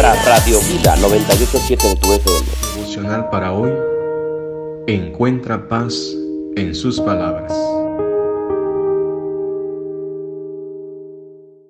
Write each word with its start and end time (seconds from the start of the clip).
Radio 0.00 0.58
Vida 0.60 0.96
987 0.96 1.88
de 1.88 1.96
tu 1.96 2.12
FM. 2.12 2.46
Emocional 2.76 3.30
para 3.30 3.52
hoy. 3.52 3.70
Encuentra 4.86 5.68
paz 5.68 5.94
en 6.56 6.74
sus 6.74 7.00
palabras. 7.00 7.52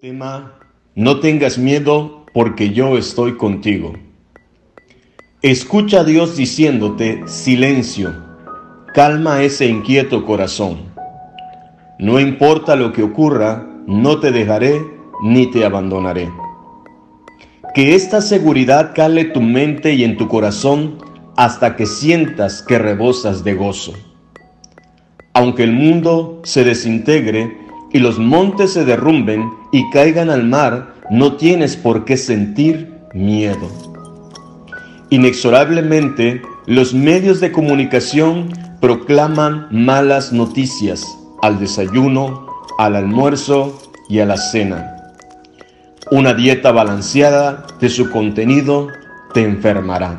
Tema, 0.00 0.58
no 0.94 1.20
tengas 1.20 1.58
miedo 1.58 2.24
porque 2.32 2.70
yo 2.70 2.96
estoy 2.96 3.36
contigo. 3.36 3.92
Escucha 5.42 6.00
a 6.00 6.04
Dios 6.04 6.36
diciéndote, 6.36 7.22
silencio, 7.26 8.14
calma 8.94 9.42
ese 9.42 9.66
inquieto 9.66 10.24
corazón. 10.24 10.78
No 11.98 12.18
importa 12.18 12.76
lo 12.76 12.92
que 12.92 13.02
ocurra, 13.02 13.66
no 13.86 14.20
te 14.20 14.32
dejaré 14.32 14.80
ni 15.22 15.50
te 15.50 15.64
abandonaré. 15.64 16.30
Que 17.76 17.94
esta 17.94 18.22
seguridad 18.22 18.92
cale 18.94 19.26
tu 19.26 19.42
mente 19.42 19.92
y 19.92 20.02
en 20.02 20.16
tu 20.16 20.28
corazón 20.28 20.96
hasta 21.36 21.76
que 21.76 21.84
sientas 21.84 22.62
que 22.62 22.78
rebosas 22.78 23.44
de 23.44 23.52
gozo. 23.52 23.92
Aunque 25.34 25.64
el 25.64 25.74
mundo 25.74 26.40
se 26.42 26.64
desintegre 26.64 27.54
y 27.92 27.98
los 27.98 28.18
montes 28.18 28.72
se 28.72 28.86
derrumben 28.86 29.50
y 29.72 29.90
caigan 29.90 30.30
al 30.30 30.44
mar, 30.44 30.94
no 31.10 31.36
tienes 31.36 31.76
por 31.76 32.06
qué 32.06 32.16
sentir 32.16 32.94
miedo. 33.12 33.68
Inexorablemente, 35.10 36.40
los 36.64 36.94
medios 36.94 37.40
de 37.40 37.52
comunicación 37.52 38.54
proclaman 38.80 39.68
malas 39.70 40.32
noticias 40.32 41.04
al 41.42 41.60
desayuno, 41.60 42.46
al 42.78 42.96
almuerzo 42.96 43.78
y 44.08 44.20
a 44.20 44.24
la 44.24 44.38
cena 44.38 44.95
una 46.10 46.34
dieta 46.34 46.70
balanceada 46.72 47.66
de 47.80 47.88
su 47.88 48.10
contenido 48.10 48.88
te 49.34 49.42
enfermará. 49.42 50.18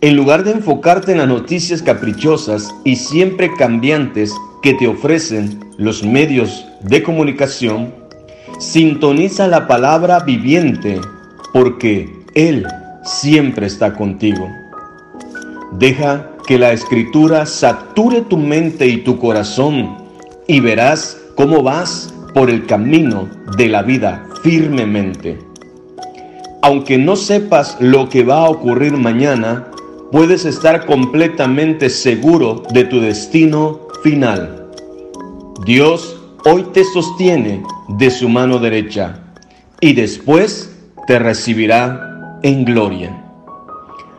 En 0.00 0.16
lugar 0.16 0.44
de 0.44 0.52
enfocarte 0.52 1.12
en 1.12 1.18
las 1.18 1.28
noticias 1.28 1.82
caprichosas 1.82 2.74
y 2.84 2.96
siempre 2.96 3.52
cambiantes 3.58 4.34
que 4.62 4.72
te 4.74 4.86
ofrecen 4.86 5.60
los 5.76 6.02
medios 6.02 6.66
de 6.80 7.02
comunicación, 7.02 7.94
sintoniza 8.58 9.46
la 9.46 9.66
palabra 9.66 10.20
viviente 10.20 11.00
porque 11.52 12.10
Él 12.34 12.66
siempre 13.04 13.66
está 13.66 13.94
contigo. 13.94 14.48
Deja 15.72 16.30
que 16.46 16.58
la 16.58 16.72
escritura 16.72 17.44
sature 17.44 18.22
tu 18.22 18.38
mente 18.38 18.86
y 18.86 18.98
tu 18.98 19.18
corazón 19.18 19.98
y 20.46 20.60
verás 20.60 21.18
cómo 21.36 21.62
vas 21.62 22.12
por 22.34 22.50
el 22.50 22.66
camino 22.66 23.28
de 23.56 23.68
la 23.68 23.82
vida 23.82 24.26
firmemente. 24.42 25.38
Aunque 26.62 26.98
no 26.98 27.16
sepas 27.16 27.76
lo 27.80 28.08
que 28.08 28.22
va 28.22 28.44
a 28.44 28.50
ocurrir 28.50 28.92
mañana, 28.92 29.66
puedes 30.12 30.44
estar 30.44 30.86
completamente 30.86 31.88
seguro 31.88 32.62
de 32.72 32.84
tu 32.84 33.00
destino 33.00 33.80
final. 34.02 34.68
Dios 35.64 36.20
hoy 36.44 36.64
te 36.72 36.84
sostiene 36.84 37.62
de 37.88 38.10
su 38.10 38.28
mano 38.28 38.58
derecha 38.58 39.20
y 39.80 39.92
después 39.94 40.76
te 41.06 41.18
recibirá 41.18 42.38
en 42.42 42.64
gloria. 42.64 43.24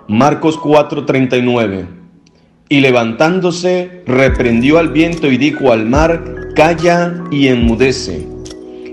Marcos 0.07 0.59
4:39 0.59 1.87
Y 2.69 2.79
levantándose, 2.81 4.03
reprendió 4.05 4.77
al 4.77 4.89
viento 4.89 5.31
y 5.31 5.37
dijo 5.37 5.71
al 5.71 5.85
mar, 5.85 6.40
Calla 6.61 7.23
y 7.31 7.47
enmudece 7.47 8.23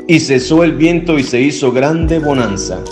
y 0.06 0.20
cesó 0.20 0.64
el 0.64 0.72
viento 0.72 1.18
y 1.18 1.22
se 1.22 1.42
hizo 1.42 1.70
grande 1.70 2.18
bonanza. 2.18 2.82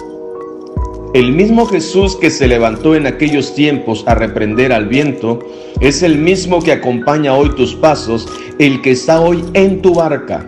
El 1.14 1.32
mismo 1.32 1.64
Jesús 1.64 2.14
que 2.14 2.28
se 2.28 2.46
levantó 2.46 2.94
en 2.94 3.06
aquellos 3.06 3.54
tiempos 3.54 4.04
a 4.06 4.14
reprender 4.14 4.74
al 4.74 4.86
viento, 4.86 5.38
es 5.80 6.02
el 6.02 6.18
mismo 6.18 6.60
que 6.60 6.72
acompaña 6.72 7.34
hoy 7.34 7.54
tus 7.56 7.74
pasos, 7.74 8.28
el 8.58 8.82
que 8.82 8.90
está 8.90 9.18
hoy 9.18 9.42
en 9.54 9.80
tu 9.80 9.94
barca. 9.94 10.46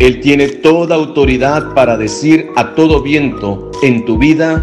Él 0.00 0.20
tiene 0.20 0.48
toda 0.48 0.96
autoridad 0.96 1.72
para 1.72 1.96
decir 1.96 2.50
a 2.56 2.74
todo 2.74 3.00
viento 3.00 3.70
en 3.82 4.04
tu 4.04 4.18
vida 4.18 4.60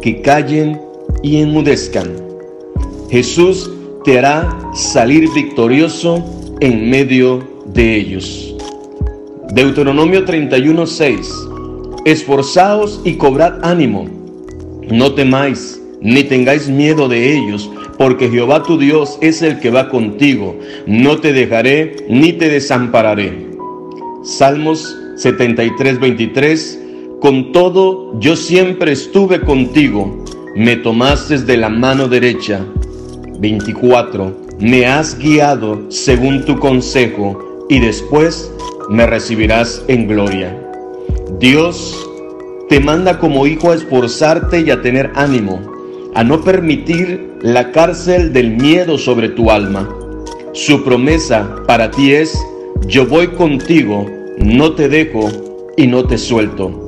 que 0.00 0.20
callen 0.20 0.80
y 1.22 1.42
enmudezcan. 1.42 2.12
Jesús 3.08 3.70
te 4.04 4.18
hará 4.18 4.72
salir 4.74 5.30
victorioso 5.32 6.24
en 6.58 6.90
medio 6.90 7.51
de 7.66 7.96
ellos. 7.96 8.54
Deuteronomio 9.54 10.24
31:6 10.24 11.50
Esforzaos 12.04 13.00
y 13.04 13.14
cobrad 13.14 13.64
ánimo, 13.64 14.06
no 14.90 15.14
temáis, 15.14 15.80
ni 16.00 16.24
tengáis 16.24 16.68
miedo 16.68 17.08
de 17.08 17.36
ellos, 17.36 17.70
porque 17.96 18.28
Jehová 18.28 18.64
tu 18.64 18.76
Dios 18.76 19.18
es 19.20 19.40
el 19.42 19.60
que 19.60 19.70
va 19.70 19.88
contigo, 19.88 20.58
no 20.86 21.18
te 21.18 21.32
dejaré 21.32 21.96
ni 22.08 22.32
te 22.32 22.48
desampararé. 22.48 23.46
Salmos 24.24 24.96
73:23 25.16 26.78
Con 27.20 27.52
todo 27.52 28.18
yo 28.18 28.34
siempre 28.34 28.92
estuve 28.92 29.40
contigo, 29.40 30.24
me 30.56 30.76
tomaste 30.76 31.38
de 31.38 31.56
la 31.56 31.68
mano 31.68 32.08
derecha. 32.08 32.64
24 33.38 34.36
Me 34.58 34.86
has 34.86 35.18
guiado 35.18 35.90
según 35.90 36.44
tu 36.44 36.58
consejo, 36.58 37.51
y 37.68 37.78
después 37.80 38.52
me 38.88 39.06
recibirás 39.06 39.82
en 39.88 40.06
gloria. 40.06 40.58
Dios 41.38 42.08
te 42.68 42.80
manda 42.80 43.18
como 43.18 43.46
hijo 43.46 43.70
a 43.70 43.74
esforzarte 43.74 44.60
y 44.60 44.70
a 44.70 44.82
tener 44.82 45.10
ánimo, 45.14 45.60
a 46.14 46.24
no 46.24 46.42
permitir 46.42 47.38
la 47.40 47.72
cárcel 47.72 48.32
del 48.32 48.52
miedo 48.56 48.98
sobre 48.98 49.28
tu 49.28 49.50
alma. 49.50 49.88
Su 50.52 50.84
promesa 50.84 51.56
para 51.66 51.90
ti 51.90 52.12
es, 52.12 52.38
yo 52.86 53.06
voy 53.06 53.28
contigo, 53.28 54.06
no 54.38 54.74
te 54.74 54.88
dejo 54.88 55.30
y 55.76 55.86
no 55.86 56.04
te 56.04 56.18
suelto. 56.18 56.86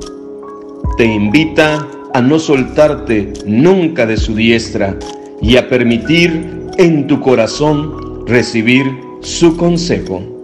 Te 0.97 1.05
invita 1.05 1.87
a 2.13 2.21
no 2.21 2.39
soltarte 2.39 3.33
nunca 3.45 4.05
de 4.05 4.17
su 4.17 4.35
diestra 4.35 4.97
y 5.41 5.57
a 5.57 5.67
permitir 5.67 6.69
en 6.77 7.07
tu 7.07 7.19
corazón 7.19 8.25
recibir 8.25 8.85
su 9.21 9.57
consejo 9.57 10.34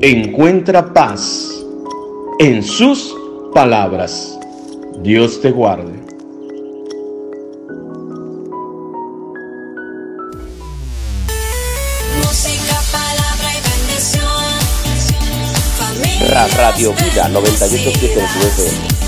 encuentra 0.00 0.92
paz 0.92 1.64
en 2.38 2.62
sus 2.62 3.14
palabras. 3.54 4.38
Dios 5.00 5.40
te 5.40 5.50
guarde. 5.50 5.92
Música, 12.18 12.80
palabra 12.92 13.50
y 13.52 13.60
bendición. 13.68 14.26
Radio 16.56 16.92
Vida 16.92 17.28
987 17.28 18.20
FM. 18.20 19.05